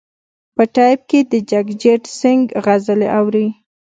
[0.55, 3.47] په ټیپ کې د جګجیت سنګ غزلې اوري.